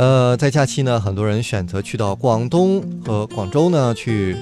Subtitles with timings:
[0.00, 4.34] 呃，在假期呢，很多人选择去到广东和广州呢去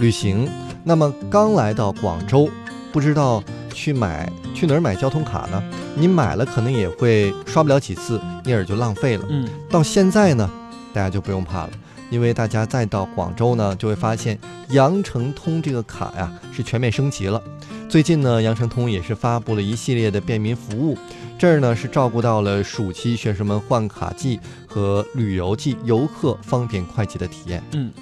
[0.00, 0.48] 旅行。
[0.82, 2.48] 那么刚来到广州，
[2.92, 3.40] 不知道
[3.72, 5.62] 去买去哪儿买交通卡呢？
[5.94, 9.24] 你买了可能也会刷不了几次，因而就浪费了。
[9.30, 10.50] 嗯，到现在呢，
[10.92, 11.70] 大家就不用怕了，
[12.10, 14.36] 因为大家再到广州呢，就会发现
[14.70, 17.40] 羊城通这个卡呀是全面升级了。
[17.88, 20.98] 最近呢，羊城通也是发布了一系列的便民服务，
[21.38, 27.62] 这儿呢是照顾到了暑期学生们换卡季和旅游季游客方便快捷的体验。
[27.72, 27.92] 嗯。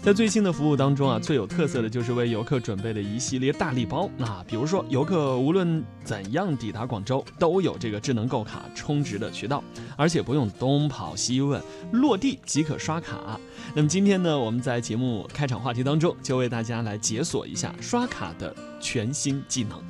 [0.00, 4.10] 在最新的服务当中啊，最有特色的就是为游客准备的一系列大礼包。
[4.16, 9.62] 那比如说，游客无论怎样抵达广州，都有这个智能购卡充值的渠道，
[9.96, 13.38] 而且不用东跑西问，落地即可刷卡。
[13.74, 19.80] 那么今天呢，我们在节目开场话题当中，就为大家来解锁一下刷卡的全新技能。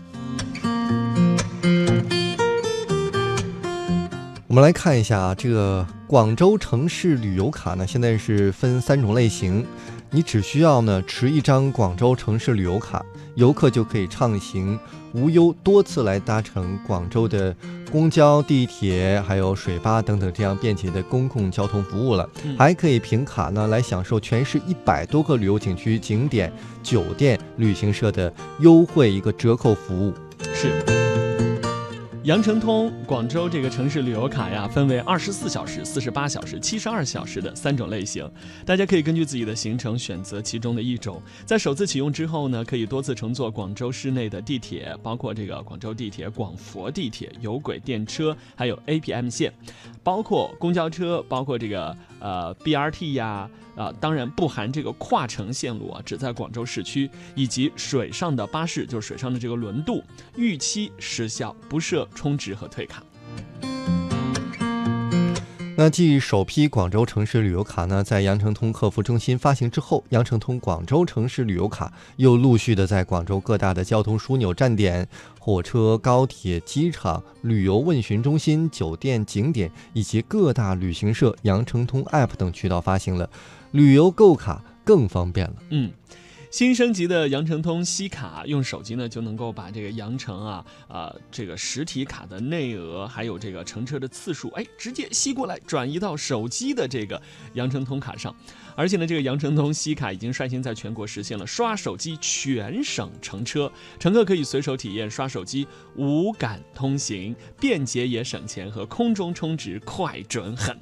[4.52, 9.64] 我们来看一下啊，这个广州城市旅游卡呢，现在是分三种类型。
[10.10, 13.02] 你只需要呢持一张广州城市旅游卡，
[13.34, 14.78] 游客就可以畅行
[15.14, 17.56] 无忧，多次来搭乘广州的
[17.90, 22.28] 公交、地铁，还有水巴等等这样便捷的公共交通服务了。
[22.58, 30.12] 还可以凭卡呢来享受全市一百多个旅游景区、景点、酒店、旅行社的优惠一个折扣服务。
[30.52, 31.01] 是。
[32.24, 38.30] 羊城通广州这个城市旅游卡呀，分为二十四小时、四十八小时、七十二小时的三种类型，
[38.64, 41.20] 大家可以根据自己的行程选择其中的一种。
[41.44, 49.52] 在首次启用之后呢，可以多次乘坐广州市内的地铁，包括这个广州地铁、广佛地铁、有轨电车，还有 APM 线，
[50.04, 53.50] 包括公交车，包括这个呃 BRT 呀。
[53.74, 60.04] 啊，当然不含这个跨城线路啊，只在广州市区以及水上的巴士，就是水上的这个轮渡，
[60.36, 63.02] 预期失效，不设充值和退卡。
[65.74, 75.08] 那继首批广州城市旅游卡呢，在羊城通客服中心发行之后，羊城通广州城市旅游卡又陆续的在广州各大的交通枢纽站点、
[75.40, 83.28] 火车、高铁、机场、旅游问询中心、酒店、景点以及各大旅行社羊城通 App 等渠道发行了。
[83.70, 85.54] 旅游购卡更方便了。
[85.70, 85.90] 嗯，
[86.52, 97.20] 新升级的羊城通吸卡，用手机呢就能够把这个羊城啊啊这个实体卡的内额，还有这个乘车的次数，哎，直接吸过来转移到手机的这个
[97.54, 98.36] 羊城通卡上。
[98.76, 110.78] 而且呢，这个羊城通吸卡已经率先在全国实现了刷手机全省乘车，乘客可以随手体验刷手机无感通行，便捷也省钱，和空中充值快准狠。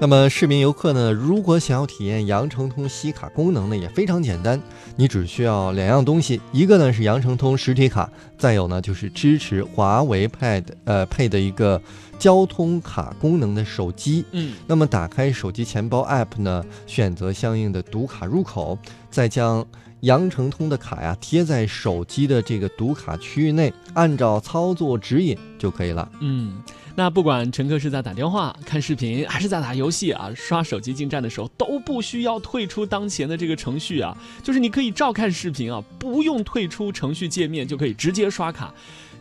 [0.00, 4.60] 那么市民游客呢，如果想要体验羊城通西卡功能呢，也非常简单，
[4.96, 11.80] 你只需要两样东西，一个呢是羊城通实体卡，再有呢就是支持华为 Pad 呃配的一个
[12.18, 14.24] 交通卡功能的手机。
[14.32, 18.76] 嗯，那么打开手机钱包 App 呢，选择相应的读卡入口，
[19.10, 19.64] 再将
[20.04, 26.10] 羊城通的卡呀贴在手机的这个读卡区域内，按照操作指引就可以了。
[26.20, 26.62] 嗯。
[26.96, 38.72] 那不管乘客是在打电话、看视频，还是在打游戏啊，刷手机进站的时候，都不需要退出当前的这个程序啊，就是你可以照看视频啊，不用退出程序界面就可以直接刷卡，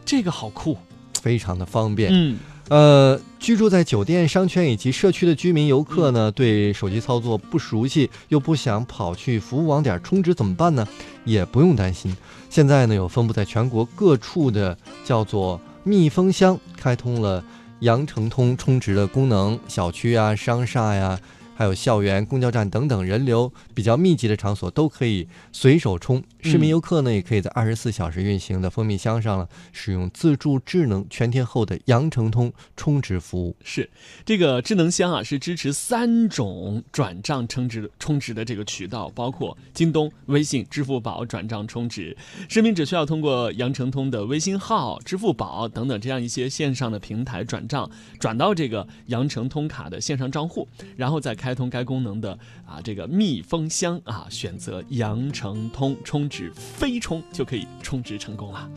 [0.06, 0.78] 这个好酷，
[1.24, 2.10] 非常的方便。
[2.12, 10.86] 嗯，呃，居住在酒店、商圈以及社区的居民游客呢，对手机操作不熟悉，又不想跑去服务网点充值怎么办呢？
[11.24, 12.14] 也不用担心，
[12.50, 17.42] 现在呢有分布在全国各处的叫做密封箱开通了。
[17.80, 21.20] 羊城通充值的功能，小区啊、商厦呀。
[21.64, 26.22] 还有校园、公交站等等人流比较密集的场所都可以随手充。
[26.42, 33.56] 市民游客呢，也可以在二十四小时运行的蜂蜜箱上了使用自助智能全天候的羊城通充值服务。
[33.64, 33.90] 是
[34.26, 42.18] 这个智能箱啊，是支持三种转账充值充值的这个渠道，包括京东、微信、支付宝转账充值。
[42.50, 50.68] 市民只需要通过羊城通的微信号、支付宝等等这样一些线上的平台转账，转到这个羊城通卡的线上账户，
[50.98, 51.34] 然后再。
[51.44, 58.70] 开通该功能的啊，这个密封箱啊，选择羊城通充值飞充就可以充值成功了。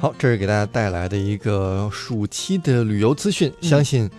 [0.00, 3.50] 好，这是给大家带来的一个暑期的旅游资讯。
[3.62, 4.10] 相信，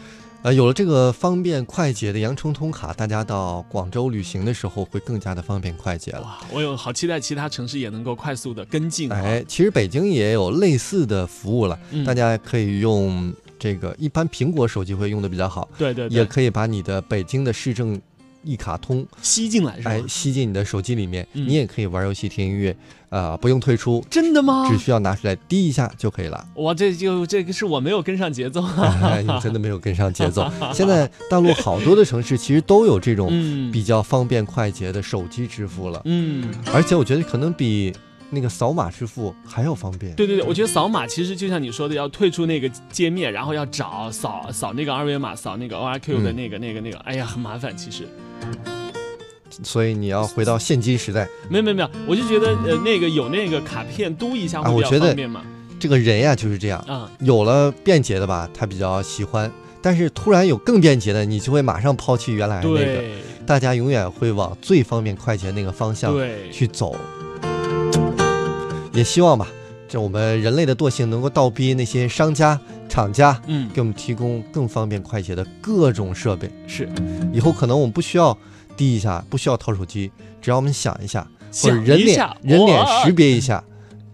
[0.41, 6.39] 呃，有了这个方便快捷的羊城通卡，大家到广州旅行的时候会更加的方便快捷了。
[6.51, 9.11] 我有好期待其他城市也能够快速的跟进。
[9.11, 13.31] 哎，其实北京也有类似的服务了，大家可以用。
[13.65, 17.99] 这个一般苹果手机会用的比较好，对对，也可以把你的北京的市政
[18.43, 19.89] 一卡通，吸进来是吧？
[19.89, 22.77] 哎，吸进你的手机里面，嗯你也可以玩游戏、听音乐，
[23.09, 24.69] 啊，不用退出，真的吗？
[24.69, 26.47] 只需要拿出来滴一下就可以了。
[26.57, 28.99] 哇，这就这个是我没有跟上节奏啊。
[29.01, 30.47] 哎，你真的没有跟上节奏。
[30.71, 37.91] 现在大陆好多的城市其实都有这种嗯比较方便快捷的手机支付了，嗯，而且我觉得可能比
[38.29, 40.13] 那个扫码支付还要方便。
[40.15, 47.75] 对对对，我觉得扫码其实就像你说的，要退出那个界面，然后要找扫扫那个二维码，扫那个 ORQ 的嗯那个、那个那个，哎呀，很麻烦。
[47.77, 48.07] 其实
[49.63, 55.41] 所以你要回到现金时代，没有没有没有，我就觉得呃那个有那个卡片嘟一下会比较啊我觉得方便嘛。
[55.79, 59.51] 这个人呀就是这样，啊，有了便捷的吧，他比较喜欢。
[59.81, 62.77] 但是突然有更便捷的，你就会马上抛弃原来那个。
[62.77, 63.11] 对
[63.45, 66.95] 大家永远会往最方便快捷那个方向对，去走。
[68.95, 69.47] 也希望吧，
[69.87, 72.59] 这我们人类的惰性能够倒逼那些商家、
[72.89, 76.49] 厂家嗯，给我们提供更方便快捷的各种设备。
[76.65, 76.89] 是
[77.33, 78.35] 以后可能我们不需要
[78.77, 80.11] 滴一下，不需要掏手机，
[80.41, 81.27] 只要我们想一下，
[81.61, 83.63] 或者人脸人脸识别一下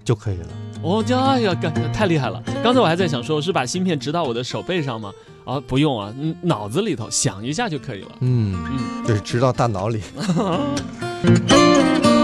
[0.04, 0.48] 就可以了。
[0.84, 2.42] 哦，这哎呀，干太厉害了！
[2.64, 5.12] 刚才我还在想说，我是把芯片植到我的手背上吗？
[5.46, 8.12] 啊，不用啊，嗯，脑子里头想一下就可以了。
[8.22, 9.06] 嗯，嗯。
[9.08, 10.02] 就是植到大脑里。
[11.24, 12.12] 嗯